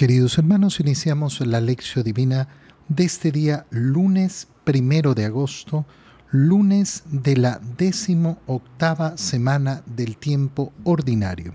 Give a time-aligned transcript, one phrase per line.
[0.00, 2.48] Queridos hermanos, iniciamos la lección divina
[2.88, 5.84] de este día lunes primero de agosto,
[6.30, 11.54] lunes de la décimo octava semana del tiempo ordinario.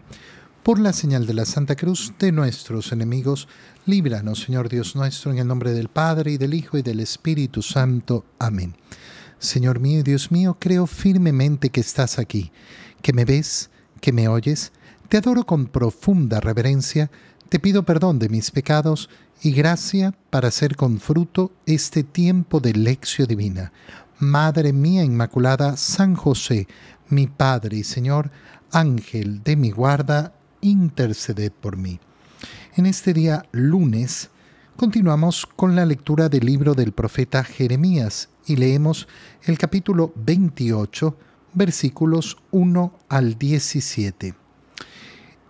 [0.62, 3.48] Por la señal de la Santa Cruz de nuestros enemigos,
[3.88, 7.64] líbranos, Señor Dios nuestro, en el nombre del Padre y del Hijo y del Espíritu
[7.64, 8.26] Santo.
[8.38, 8.76] Amén.
[9.40, 12.52] Señor mío y Dios mío, creo firmemente que estás aquí,
[13.02, 13.72] que me ves,
[14.02, 14.72] que me oyes.
[15.10, 17.10] Te adoro con profunda reverencia
[17.50, 19.10] te pido perdón de mis pecados
[19.42, 23.72] y gracia para hacer con fruto este tiempo de lección divina.
[24.20, 26.68] Madre mía Inmaculada, San José,
[27.10, 28.32] mi Padre y Señor,
[28.72, 32.00] Ángel de mi guarda, interceded por mí.
[32.76, 34.30] En este día lunes
[34.76, 39.08] continuamos con la lectura del libro del profeta Jeremías y leemos
[39.44, 41.16] el capítulo 28,
[41.54, 44.45] versículos 1 al 17.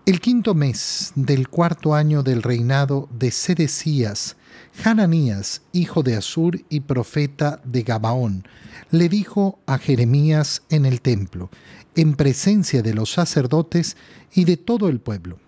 [0.05, 4.35] El quinto mes del cuarto año del reinado de Sedecías,
[4.83, 8.47] Hananías, hijo de Asur y profeta de Gabaón,
[8.91, 11.49] le dijo a Jeremías en el templo,
[11.95, 13.97] en presencia de los sacerdotes
[14.31, 15.39] y de todo el pueblo.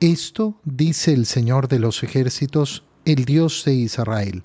[0.00, 4.44] Esto dice el Señor de los ejércitos, el Dios de Israel.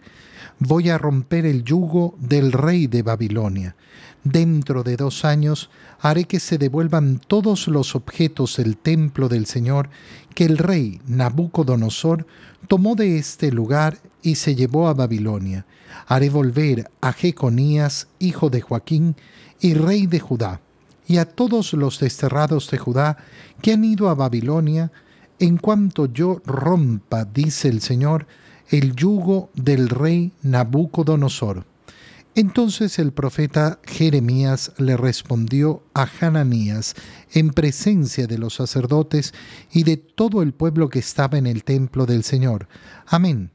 [0.59, 3.75] Voy a romper el yugo del rey de Babilonia
[4.23, 5.69] Dentro de dos años
[6.02, 9.89] haré que se devuelvan todos los objetos del templo del Señor
[10.35, 12.27] que el rey Nabucodonosor
[12.67, 15.65] tomó de este lugar y se llevó a Babilonia.
[16.05, 19.15] Haré volver a Jeconías, hijo de Joaquín,
[19.61, 20.61] y rey de Judá,
[21.07, 23.17] y a todos los desterrados de Judá
[23.61, 24.91] que han ido a Babilonia,
[25.39, 28.27] en cuanto yo rompa, dice el Señor,
[28.70, 31.66] el yugo del rey Nabucodonosor.
[32.36, 36.95] Entonces el profeta Jeremías le respondió a Hananías
[37.34, 39.34] en presencia de los sacerdotes
[39.72, 42.67] y de todo el pueblo que estaba en el templo del Señor.
[43.08, 43.50] Amén.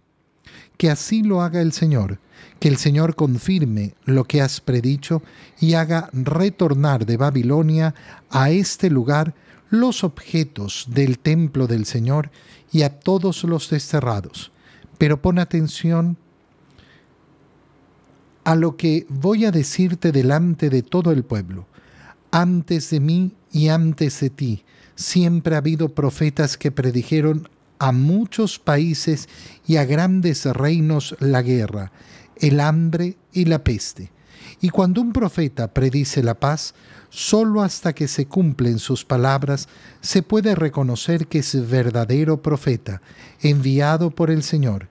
[0.76, 2.18] Que así lo haga el Señor,
[2.58, 5.22] que el Señor confirme lo que has predicho
[5.60, 7.94] y haga retornar de Babilonia
[8.28, 9.34] a este lugar
[9.70, 12.30] los objetos del templo del Señor
[12.72, 14.50] y a todos los desterrados.
[14.98, 16.16] Pero pon atención
[18.44, 21.66] a lo que voy a decirte delante de todo el pueblo.
[22.30, 28.58] Antes de mí y antes de ti, siempre ha habido profetas que predijeron a muchos
[28.58, 29.28] países
[29.66, 31.92] y a grandes reinos la guerra,
[32.40, 34.13] el hambre y la peste.
[34.64, 36.74] Y cuando un profeta predice la paz,
[37.10, 39.68] sólo hasta que se cumplen sus palabras
[40.00, 43.02] se puede reconocer que es verdadero profeta,
[43.42, 44.88] enviado por el Señor.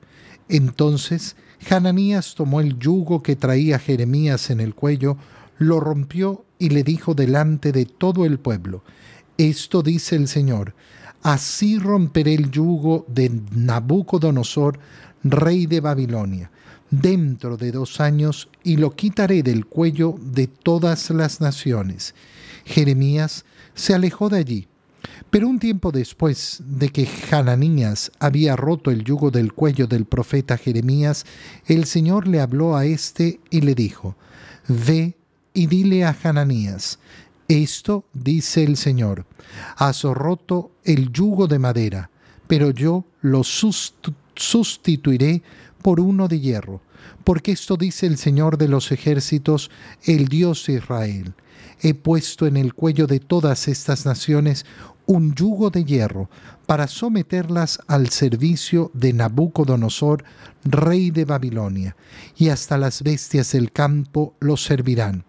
[0.47, 1.35] Entonces
[1.67, 5.17] Hananías tomó el yugo que traía Jeremías en el cuello,
[5.57, 8.84] lo rompió y le dijo delante de todo el pueblo,
[9.40, 10.75] Esto dice el Señor,
[11.23, 14.78] así romperé el yugo de Nabucodonosor,
[15.23, 16.51] rey de Babilonia,
[17.02, 22.16] dentro de dos años, y lo quitaré del cuello de todas las naciones.
[22.66, 24.68] Jeremías se alejó de allí
[25.30, 30.58] pero un tiempo después de que Hananías había roto el yugo del cuello del profeta
[30.58, 31.26] Jeremías,
[31.66, 34.16] el Señor le habló a éste y le dijo,
[34.68, 35.18] Ve
[35.53, 37.00] y dile a Hananías,
[37.48, 39.26] esto dice el Señor,
[39.76, 42.12] has roto el yugo de madera,
[42.48, 43.42] pero yo lo
[44.36, 45.42] sustituiré
[45.84, 46.82] por uno de hierro,
[47.24, 49.70] porque esto dice el Señor de los ejércitos,
[50.04, 51.36] el Dios de Israel.
[51.82, 54.66] He puesto en el cuello de todas estas naciones
[55.06, 56.30] un yugo de hierro
[56.66, 60.24] para someterlas al servicio de Nabucodonosor,
[60.64, 61.96] rey de Babilonia,
[62.38, 65.26] y hasta las bestias del campo los servirán.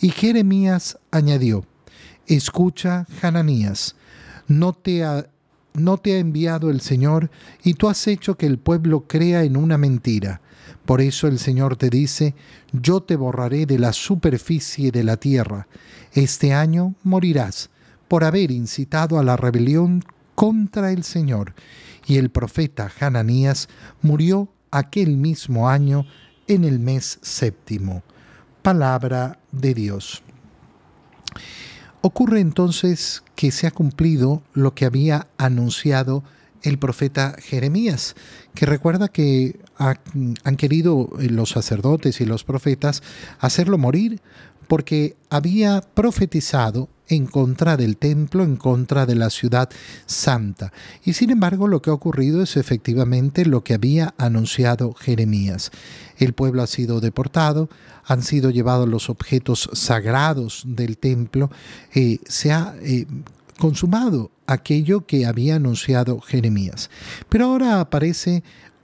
[0.00, 1.64] Y Jeremías añadió,
[2.26, 3.94] Escucha, Hananías,
[4.48, 5.04] no te
[5.74, 7.30] no te ha enviado el Señor,
[7.62, 10.40] y tú has hecho que el pueblo crea en una mentira.
[10.84, 12.34] Por eso el Señor te dice,
[12.72, 15.66] yo te borraré de la superficie de la tierra.
[16.12, 17.70] Este año morirás
[18.06, 21.54] por haber incitado a la rebelión contra el Señor.
[22.06, 23.68] Y el profeta Hananías
[24.02, 26.06] murió aquel mismo año
[26.46, 28.02] en el mes séptimo.
[28.62, 30.22] Palabra de Dios.
[32.06, 36.22] Ocurre entonces que se ha cumplido lo que había anunciado
[36.60, 38.14] el profeta Jeremías,
[38.54, 43.02] que recuerda que han querido los sacerdotes y los profetas
[43.38, 44.20] hacerlo morir
[44.68, 49.68] porque había profetizado en contra del templo, en contra de la ciudad
[50.06, 50.72] santa.
[51.04, 55.70] Y sin embargo lo que ha ocurrido es efectivamente lo que había anunciado Jeremías.
[56.18, 57.68] El pueblo ha sido deportado,
[58.04, 61.50] han sido llevados los objetos sagrados del templo,
[61.94, 63.06] eh, se ha eh,
[63.58, 66.90] consumado aquello que había anunciado Jeremías.
[67.28, 68.42] Pero ahora aparece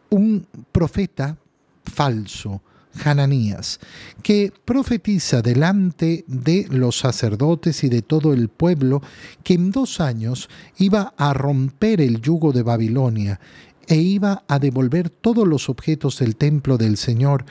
[0.09, 1.37] un profeta
[1.85, 2.63] falso,
[3.05, 3.81] Hananías,
[4.23, 9.03] que profetiza delante de los sacerdotes y de todo el pueblo
[9.43, 10.49] que en dos años
[10.79, 13.41] iba a romper el yugo de Babilonia
[13.87, 17.45] e iba a devolver todos los objetos del templo del Señor,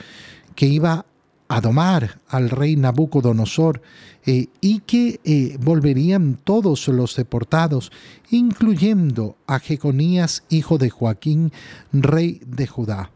[0.54, 1.04] que iba
[1.48, 3.82] a domar al rey Nabucodonosor
[4.24, 7.90] eh, y que eh, volverían todos los deportados,
[8.30, 11.52] incluyendo a Jeconías, hijo de Joaquín,
[11.92, 13.10] rey de Judá.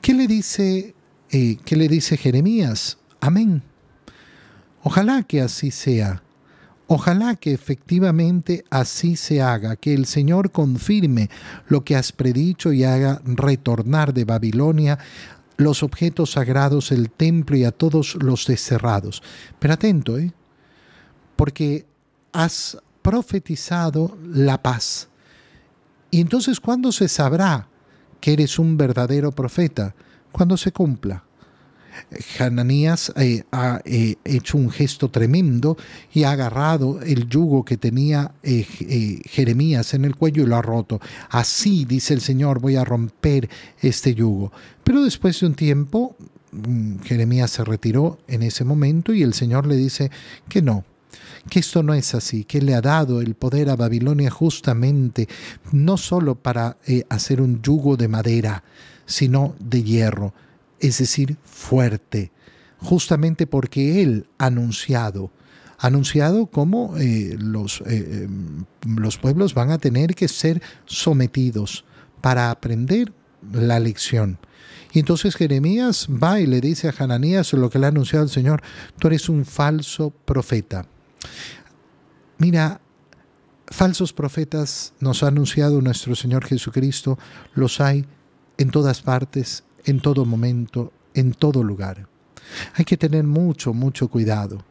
[0.00, 0.94] ¿Qué le dice,
[1.30, 2.98] eh, qué le dice Jeremías?
[3.20, 3.62] Amén.
[4.82, 6.22] Ojalá que así sea.
[6.86, 11.30] Ojalá que efectivamente así se haga, que el Señor confirme
[11.68, 14.98] lo que has predicho y haga retornar de Babilonia
[15.56, 19.22] los objetos sagrados, el templo y a todos los desterrados.
[19.60, 20.32] Pero atento, ¿eh?
[21.36, 21.86] porque
[22.32, 25.08] has profetizado la paz.
[26.10, 27.68] Y entonces, ¿cuándo se sabrá
[28.20, 29.94] que eres un verdadero profeta?
[30.32, 31.24] Cuando se cumpla.
[32.38, 35.76] Hananías eh, ha eh, hecho un gesto tremendo
[36.12, 40.62] y ha agarrado el yugo que tenía eh, Jeremías en el cuello y lo ha
[40.62, 41.00] roto.
[41.30, 43.48] Así dice el Señor, voy a romper
[43.80, 44.52] este yugo.
[44.84, 46.16] Pero después de un tiempo,
[46.52, 50.10] mm, Jeremías se retiró en ese momento y el Señor le dice
[50.48, 50.84] que no,
[51.48, 55.28] que esto no es así, que le ha dado el poder a Babilonia justamente
[55.72, 56.76] no solo para
[57.08, 58.64] hacer un yugo de madera,
[59.06, 60.34] sino de hierro
[60.80, 62.32] es decir, fuerte,
[62.78, 65.30] justamente porque Él ha anunciado,
[65.78, 71.84] anunciado cómo eh, los, eh, em, los pueblos van a tener que ser sometidos
[72.20, 73.12] para aprender
[73.52, 74.38] la lección.
[74.92, 78.30] Y entonces Jeremías va y le dice a Hananías lo que le ha anunciado el
[78.30, 78.62] Señor,
[78.98, 80.86] tú eres un falso profeta.
[82.38, 82.80] Mira,
[83.66, 87.18] falsos profetas nos ha anunciado nuestro Señor Jesucristo,
[87.54, 88.06] los hay
[88.58, 92.08] en todas partes, en todo momento, en todo lugar.
[92.74, 94.64] Hay que tener mucho, mucho cuidado.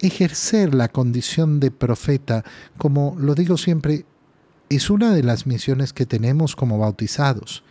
[0.00, 2.44] Ejercer la condición de profeta,
[2.78, 4.06] como lo digo siempre,
[4.68, 7.64] es una de las misiones que tenemos como bautizados.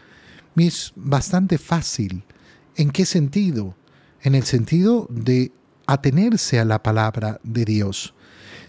[0.56, 2.24] es bastante fácil.
[2.76, 3.76] ¿En qué sentido?
[4.22, 5.52] En el sentido de
[5.86, 8.14] atenerse a la palabra de Dios.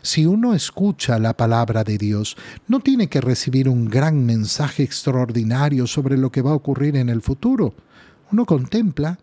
[0.04, 2.36] Si uno escucha la palabra de Dios,
[2.68, 7.08] no tiene que recibir un gran mensaje extraordinario sobre lo que va a ocurrir en
[7.08, 7.74] el futuro
[8.34, 9.18] uno contempla,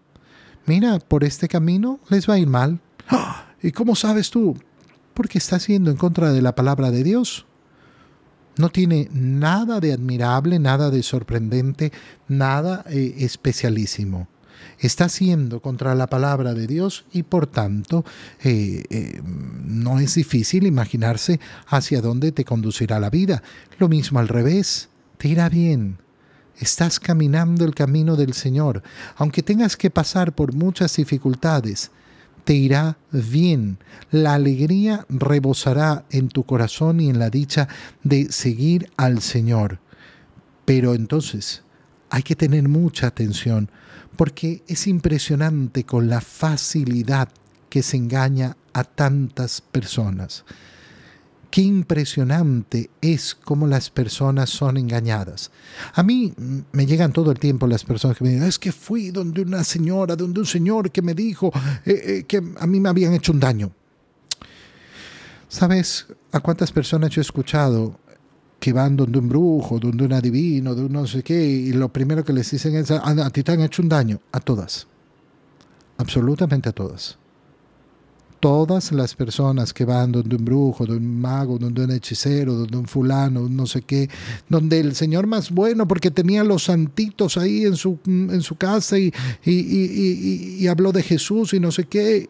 [0.66, 2.80] mira, por este camino les va a ir mal.
[3.10, 3.54] ¡Ah!
[3.62, 4.58] ¿Y cómo sabes tú?
[5.14, 7.46] Porque estás yendo en contra de la palabra de Dios.
[8.58, 11.92] No tiene nada de admirable, nada de sorprendente,
[12.30, 14.28] nada eh, especialísimo.
[14.80, 18.06] Está haciendo contra la palabra de Dios y por tanto
[18.44, 23.44] eh, eh, no es difícil imaginarse hacia dónde te conducirá la vida.
[23.80, 25.98] Lo mismo al revés, te irá bien,
[26.62, 28.84] Estás caminando el camino del Señor.
[29.16, 31.90] Aunque tengas que pasar por muchas dificultades,
[32.44, 33.80] te irá bien.
[34.12, 37.68] La alegría rebosará en tu corazón y en la dicha
[38.04, 39.80] de seguir al Señor.
[40.64, 41.64] Pero entonces
[42.12, 43.72] hay que tener mucha atención
[44.16, 47.30] porque es impresionante con la facilidad
[47.70, 50.44] que se engaña a tantas personas.
[51.50, 55.52] Qué impresionante es cómo las personas son engañadas.
[55.94, 56.34] A mí
[56.72, 59.64] me llegan todo el tiempo las personas que me dicen, es que fui donde una
[59.64, 61.52] señora, donde un señor que me dijo
[61.86, 63.72] eh, eh, que a mí me habían hecho un daño.
[65.50, 68.00] ¿Sabes a cuántas personas yo he escuchado
[68.62, 71.90] que van donde un brujo, donde un adivino, de un no sé qué, y lo
[71.90, 74.22] primero que les dicen es, a, a ti te han hecho un daño?
[74.32, 74.88] A todas.
[75.98, 77.18] Absolutamente a todas
[78.42, 82.76] todas las personas que van donde un brujo, donde un mago, donde un hechicero, donde
[82.76, 84.10] un fulano, no sé qué,
[84.50, 88.98] donde el Señor más bueno, porque tenía los santitos ahí en su, en su casa
[88.98, 89.14] y,
[89.46, 92.30] y, habló de Jesús y no sé qué.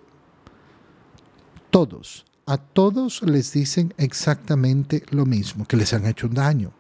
[1.69, 6.74] Todos, a todos les dicen exactamente lo mismo, que les han hecho un daño,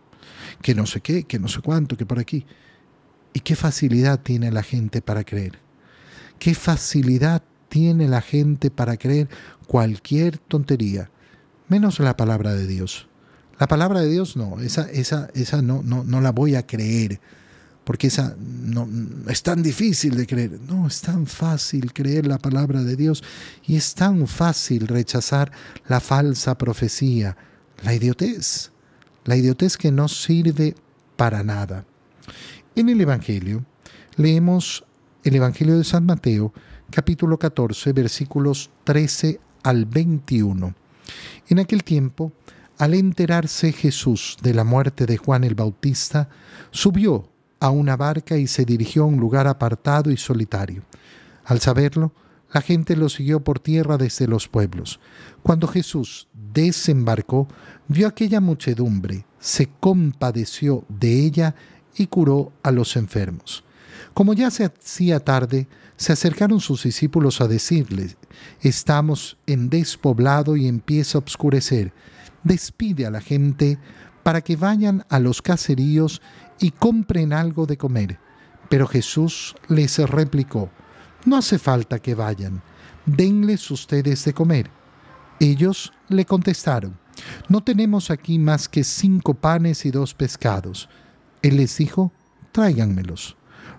[0.61, 2.45] que no sé qué, que no sé cuánto, que por aquí.
[3.33, 5.59] ¿Y qué facilidad tiene la gente para creer?
[6.39, 9.29] ¿Qué facilidad tiene la gente para creer
[9.65, 11.09] cualquier tontería,
[11.69, 13.07] menos la palabra de Dios.
[13.57, 17.21] La palabra de Dios no, esa, esa, esa no, no, no la voy a creer,
[17.83, 18.87] porque esa no,
[19.27, 20.59] es tan difícil de creer.
[20.67, 23.23] No, es tan fácil creer la palabra de Dios
[23.65, 25.51] y es tan fácil rechazar
[25.87, 27.35] la falsa profecía,
[27.83, 28.71] la idiotez,
[29.25, 30.75] la idiotez que no sirve
[31.15, 31.85] para nada.
[32.75, 33.65] En el Evangelio
[34.15, 34.85] leemos
[35.23, 36.53] el Evangelio de San Mateo,
[36.89, 40.75] capítulo 14, versículos 13 al 21.
[41.49, 42.31] En aquel tiempo
[42.81, 46.29] al enterarse Jesús de la muerte de Juan el Bautista,
[46.71, 47.30] subió
[47.61, 50.83] a una barca y se dirigió a un lugar apartado y solitario.
[51.45, 52.11] Al saberlo,
[52.51, 54.99] la gente lo siguió por tierra desde los pueblos.
[55.43, 57.47] Cuando Jesús desembarcó,
[57.87, 61.55] vio aquella muchedumbre, se compadeció de ella
[61.95, 63.63] y curó a los enfermos.
[64.13, 68.15] Como ya se hacía tarde, se acercaron sus discípulos a decirle,
[68.59, 71.93] estamos en despoblado y empieza a oscurecer.
[72.43, 73.77] Despide a la gente
[74.23, 76.21] para que vayan a los caseríos
[76.61, 78.19] y compren algo de comer.
[78.69, 80.69] Pero Jesús les replicó,
[81.25, 82.61] no hace falta que vayan,
[83.05, 84.69] denles ustedes de comer.
[85.39, 86.97] Ellos le contestaron,
[87.49, 90.87] no tenemos aquí más que cinco panes y dos pescados.
[91.41, 92.13] Él les dijo,
[92.51, 93.35] tráiganmelos.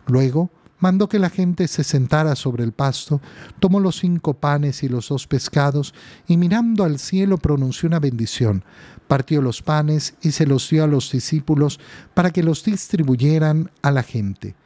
[0.07, 0.51] Luego
[0.83, 3.21] mandó que la gente se sentara sobre el pasto,
[3.61, 5.95] tomó los cinco panes y los dos pescados,
[6.27, 8.65] y mirando al cielo pronunció una bendición,
[9.07, 11.79] partió los panes y se los dio a los discípulos
[12.15, 14.57] para que los distribuyeran a la gente.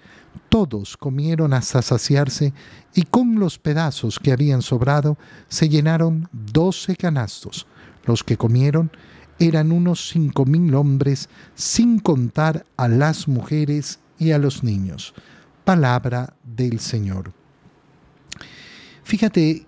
[0.48, 2.54] Todos comieron hasta saciarse
[2.94, 5.18] y con los pedazos que habían sobrado
[5.48, 7.66] se llenaron doce canastos.
[8.06, 8.90] Los que comieron
[9.38, 15.12] eran unos cinco mil hombres, sin contar a las mujeres y a los niños
[15.66, 17.32] palabra del Señor.
[19.02, 19.66] Fíjate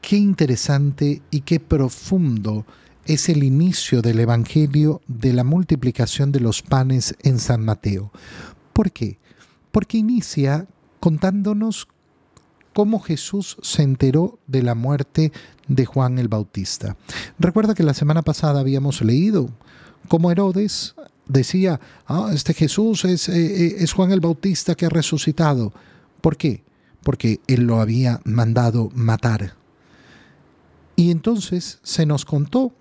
[0.00, 2.64] qué interesante y qué profundo
[3.06, 8.12] es el inicio del Evangelio de la multiplicación de los panes en San Mateo.
[8.72, 9.18] ¿Por qué?
[9.72, 10.68] Porque inicia
[11.00, 11.88] contándonos
[12.72, 15.32] cómo Jesús se enteró de la muerte
[15.66, 16.96] de Juan el Bautista.
[17.40, 19.50] Recuerda que la semana pasada habíamos leído
[20.06, 20.94] cómo Herodes
[21.26, 25.72] decía, ah, este Jesús es, eh, eh, es Juan el Bautista que ha resucitado.
[26.20, 26.62] ¿Por qué?
[27.02, 29.54] Porque él lo había mandado matar.
[30.96, 32.72] Y entonces se nos contó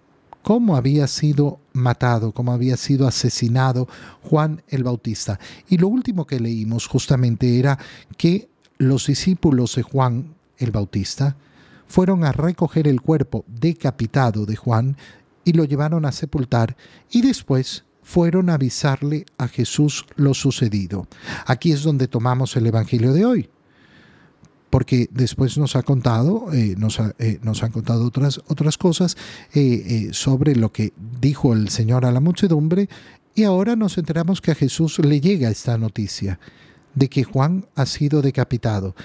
[0.43, 3.88] cómo había sido matado, cómo había sido asesinado
[4.24, 5.39] Juan el Bautista.
[5.69, 7.77] Y lo último que leímos justamente era
[8.17, 11.36] que los discípulos de Juan el Bautista
[11.88, 14.98] fueron a recoger el cuerpo decapitado de Juan
[15.43, 16.77] y lo llevaron a sepultar
[17.10, 21.08] y después fueron a avisarle a Jesús lo sucedido.
[21.46, 23.50] Aquí es donde tomamos el Evangelio de hoy,
[24.70, 29.17] porque después nos ha contado, eh, nos, eh, nos, han contado otras, otras cosas
[29.53, 32.89] eh, sobre lo que dijo el Señor a la muchedumbre,
[33.36, 36.39] y ahora nos enteramos que a Jesús le llega esta noticia
[36.96, 38.96] de que Juan ha sido decapitado.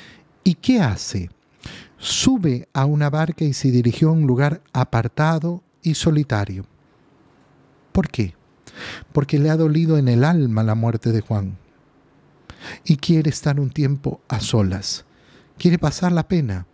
[0.43, 1.31] ¿Y qué hace?
[1.99, 6.67] Sube a una barca y se dirigió a un lugar apartado y solitario.
[7.93, 8.36] ¿Por qué?
[9.13, 11.57] Porque le ha dolido en el alma la muerte de Juan.
[12.85, 15.05] Y quiere estar un tiempo a solas.
[15.59, 16.67] Quiere pasar la pena.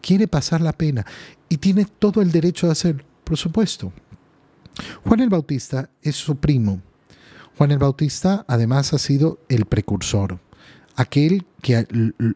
[0.00, 1.06] Quiere pasar la pena.
[1.48, 3.92] Y tiene todo el derecho de hacerlo, por supuesto.
[5.04, 6.80] Juan el Bautista es su primo.
[7.56, 10.38] Juan el Bautista además ha sido el precursor,
[10.96, 11.86] aquel que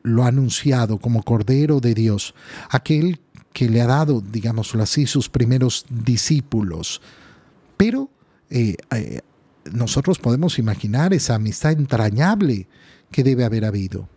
[0.03, 2.35] lo ha anunciado como Cordero de Dios,
[2.69, 3.21] aquel
[3.53, 7.01] que le ha dado, digámoslo así, sus primeros discípulos.
[7.79, 8.11] Pero
[8.51, 9.21] eh, eh,
[9.73, 12.69] nosotros podemos imaginar esa amistad entrañable
[13.11, 14.09] que debe haber habido.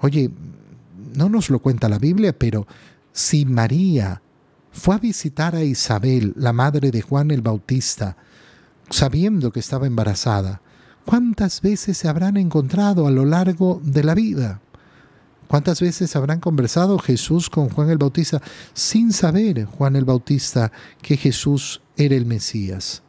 [0.00, 0.30] Oye,
[1.14, 2.66] no nos lo cuenta la Biblia, pero
[3.12, 4.22] si María
[4.72, 8.16] fue a visitar a Isabel, la madre de Juan el Bautista,
[8.90, 10.60] sabiendo que estaba embarazada,
[11.04, 14.60] ¿cuántas veces se habrán encontrado a lo largo de la vida?
[15.46, 18.40] ¿Cuántas veces habrán conversado Jesús con Juan el Bautista
[18.72, 23.02] sin saber Juan el Bautista que Jesús era el Mesías?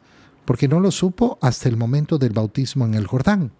[0.44, 3.52] Porque no lo supo hasta el momento del bautismo en el Jordán.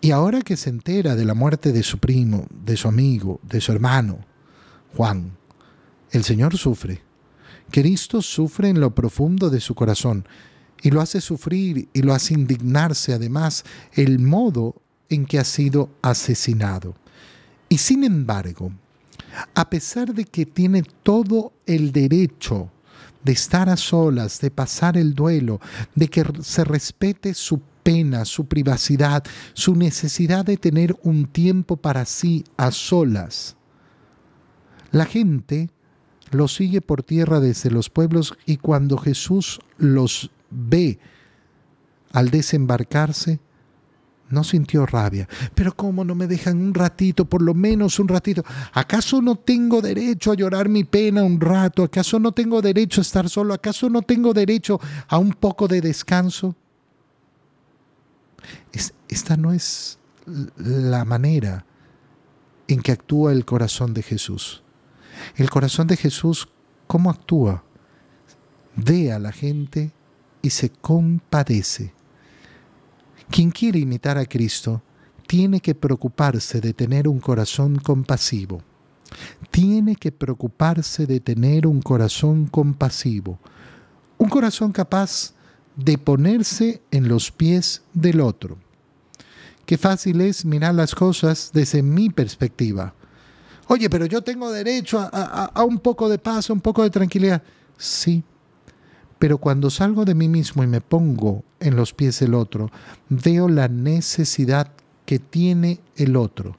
[0.00, 3.60] Y ahora que se entera de la muerte de su primo, de su amigo, de
[3.60, 4.24] su hermano,
[4.96, 5.36] Juan,
[6.10, 7.02] el Señor sufre.
[7.70, 10.26] Cristo sufre en lo profundo de su corazón
[10.82, 14.76] y lo hace sufrir y lo hace indignarse además el modo
[15.08, 16.94] en que ha sido asesinado.
[17.68, 18.72] Y sin embargo,
[19.54, 22.70] a pesar de que tiene todo el derecho
[23.24, 25.60] de estar a solas, de pasar el duelo,
[25.94, 29.24] de que se respete su pena, su privacidad,
[29.54, 33.56] su necesidad de tener un tiempo para sí a solas.
[34.90, 35.70] La gente
[36.30, 40.98] lo sigue por tierra desde los pueblos y cuando Jesús los ve
[42.12, 43.40] al desembarcarse,
[44.30, 45.28] no sintió rabia.
[45.54, 48.44] Pero ¿cómo no me dejan un ratito, por lo menos un ratito?
[48.72, 51.82] ¿Acaso no tengo derecho a llorar mi pena un rato?
[51.82, 53.54] ¿Acaso no tengo derecho a estar solo?
[53.54, 56.54] ¿Acaso no tengo derecho a un poco de descanso?
[59.08, 59.98] esta no es
[60.56, 61.66] la manera
[62.68, 64.62] en que actúa el corazón de Jesús.
[65.36, 66.48] El corazón de Jesús,
[66.86, 67.64] ¿cómo actúa?
[68.76, 69.92] ve a la gente
[70.42, 71.92] y se compadece.
[73.30, 74.82] Quien quiere imitar a Cristo
[75.26, 78.62] tiene que preocuparse de tener un corazón compasivo.
[79.50, 83.38] Tiene que preocuparse de tener un corazón compasivo.
[84.18, 85.32] Un corazón capaz
[85.76, 88.58] de ponerse en los pies del otro.
[89.64, 92.92] Qué fácil es mirar las cosas desde mi perspectiva.
[93.68, 97.40] Oye, pero yo tengo derecho a, un poco de paz, a un poco de tranquilidad.
[97.78, 98.24] Sí,
[99.20, 102.70] pero cuando salgo de mí mismo y me pongo en los pies del otro,
[103.10, 104.72] veo la necesidad
[105.04, 106.56] que tiene el otro.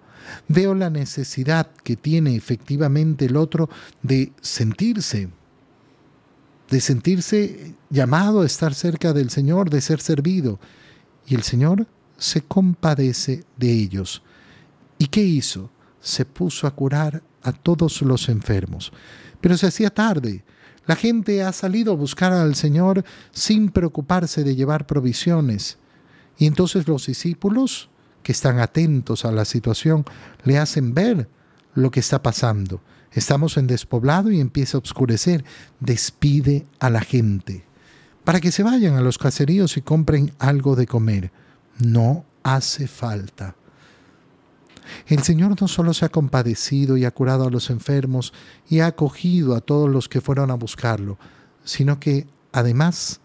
[0.47, 3.67] Veo la necesidad que tiene efectivamente el otro
[4.03, 5.29] de sentirse,
[6.69, 10.59] de sentirse llamado a estar cerca del Señor, de ser servido.
[11.25, 14.21] Y el Señor se compadece de ellos.
[14.99, 15.71] ¿Y qué hizo?
[15.99, 18.93] Se puso a curar a todos los enfermos.
[19.41, 20.43] Pero se hacía tarde.
[20.85, 25.77] La gente ha salido a buscar al Señor sin preocuparse de llevar provisiones.
[26.37, 27.89] Y entonces los discípulos,
[28.23, 30.05] que están atentos a la situación,
[30.43, 31.29] le hacen ver
[31.75, 32.81] lo que está pasando.
[33.11, 35.43] Estamos en despoblado y empieza a oscurecer.
[35.79, 37.65] Despide a la gente
[38.23, 41.31] para que se vayan a los caseríos y compren algo de comer.
[41.79, 43.55] No hace falta.
[45.07, 48.33] El Señor no solo se ha compadecido y ha curado a los enfermos
[48.69, 51.17] y ha acogido a todos los que fueron a buscarlo,
[51.63, 53.21] sino que además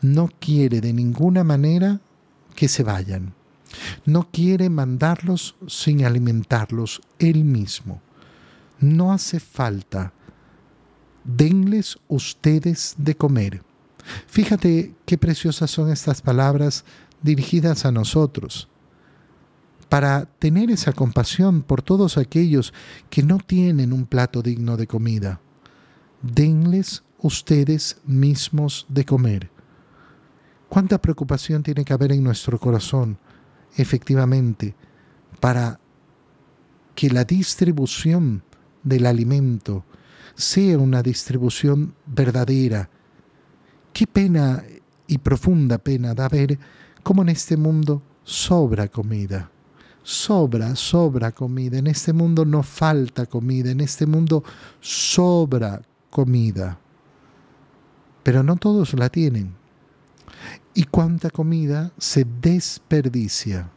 [0.00, 2.00] no quiere de ninguna manera
[2.54, 3.34] que se vayan.
[4.04, 8.00] No quiere mandarlos sin alimentarlos él mismo.
[8.78, 10.12] No hace falta.
[11.24, 13.62] Denles ustedes de comer.
[14.26, 16.84] Fíjate qué preciosas son estas palabras
[17.22, 18.68] dirigidas a nosotros
[19.94, 22.74] para tener esa compasión por todos aquellos
[23.10, 25.40] que no tienen un plato digno de comida.
[26.20, 29.52] Denles ustedes mismos de comer.
[30.68, 33.18] ¿Cuánta preocupación tiene que haber en nuestro corazón,
[33.76, 34.74] efectivamente,
[35.38, 35.78] para
[36.96, 38.42] que la distribución
[38.82, 39.84] del alimento
[40.34, 42.90] sea una distribución verdadera?
[43.92, 44.64] Qué pena
[45.06, 46.58] y profunda pena da ver
[47.04, 49.52] cómo en este mundo sobra comida
[50.04, 51.78] sobra, sobra comida.
[51.78, 54.44] En este mundo no falta comida, en este mundo
[54.80, 56.78] sobra comida.
[58.22, 59.54] Pero no todos la tienen.
[60.74, 63.70] ¿Y cuánta comida se desperdicia?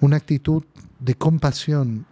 [0.00, 0.64] Una actitud
[0.98, 2.04] de compasión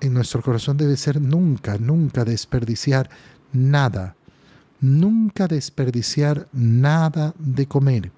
[0.00, 3.08] en nuestro corazón debe ser nunca, nunca desperdiciar
[3.52, 4.16] nada.
[4.80, 8.10] Nunca desperdiciar nada de comer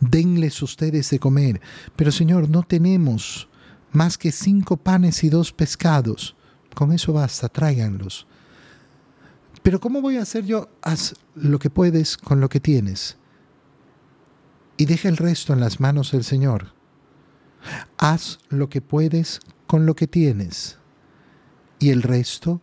[0.00, 1.60] denles ustedes de comer.
[1.96, 3.48] Pero Señor, no tenemos
[3.92, 6.36] más que cinco panes y dos pescados.
[6.74, 8.26] Con eso basta, tráiganlos.
[9.62, 10.68] Pero ¿cómo voy a hacer yo?
[10.82, 13.16] Haz lo que puedes con lo que tienes.
[14.76, 16.74] Y deja el resto en las manos del Señor.
[17.98, 20.78] Haz lo que puedes con lo que tienes.
[21.78, 22.60] Y el resto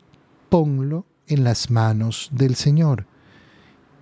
[0.49, 3.05] ponlo en las manos del Señor.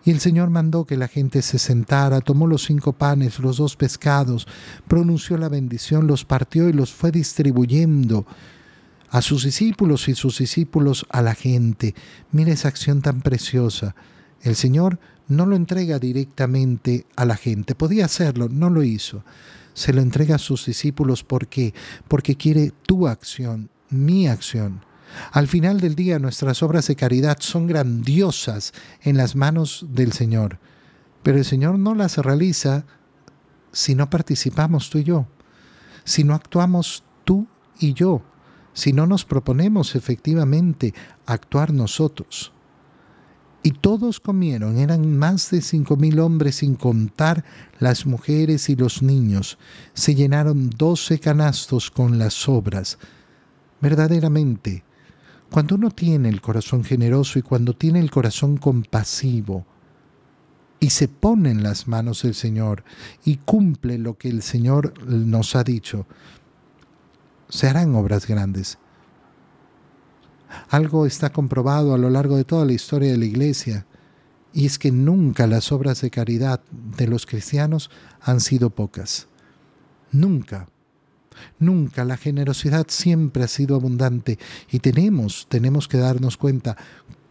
[0.07, 3.75] Y el Señor mandó que la gente se sentara, tomó los cinco panes, los dos
[3.75, 4.47] pescados,
[4.87, 8.25] pronunció la bendición, los partió y los fue distribuyendo
[9.09, 11.93] a sus discípulos y sus discípulos a la gente.
[12.31, 13.95] Mira esa acción tan preciosa.
[14.43, 17.75] El Señor no lo entrega directamente a la gente.
[17.75, 19.25] Podía hacerlo, no lo hizo.
[19.73, 21.25] Se lo entrega a sus discípulos.
[21.25, 21.73] ¿Por qué?
[22.07, 24.86] Porque quiere tu acción, mi acción.
[25.31, 30.59] Al final del día nuestras obras de caridad son grandiosas en las manos del Señor,
[31.23, 32.85] pero el Señor no las realiza
[33.71, 35.27] si no participamos tú y yo,
[36.03, 37.47] si no actuamos tú
[37.79, 38.21] y yo,
[38.73, 40.93] si no nos proponemos efectivamente
[41.25, 42.53] actuar nosotros.
[43.63, 47.43] Y todos comieron, eran más de cinco mil hombres sin contar
[47.79, 49.57] las mujeres y los niños.
[49.93, 52.97] Se llenaron doce canastos con las sobras.
[53.81, 54.85] Verdaderamente,
[55.51, 59.65] cuando uno tiene el corazón generoso y cuando tiene el corazón compasivo
[60.79, 62.83] y se pone en las manos del Señor
[63.25, 66.05] y cumple lo que el Señor nos ha dicho,
[67.49, 68.77] se harán obras grandes.
[70.69, 73.85] Algo está comprobado a lo largo de toda la historia de la Iglesia
[74.53, 77.89] y es que nunca las obras de caridad de los cristianos
[78.21, 79.27] han sido pocas.
[80.11, 80.67] Nunca.
[81.59, 84.37] Nunca la generosidad siempre ha sido abundante
[84.71, 86.77] y tenemos, tenemos que darnos cuenta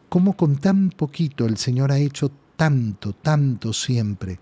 [0.09, 4.40] cómo con tan poquito el Señor ha hecho tanto, tanto siempre.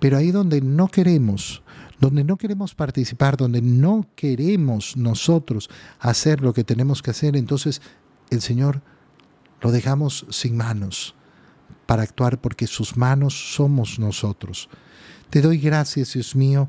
[0.00, 1.62] Pero ahí donde no queremos,
[2.00, 7.80] donde no queremos participar, donde no queremos nosotros hacer lo que tenemos que hacer, entonces
[8.30, 8.82] el Señor
[9.60, 11.14] lo dejamos sin manos.
[11.86, 14.70] para actuar porque sus manos somos nosotros.
[15.30, 16.68] Te doy gracias, Dios mío,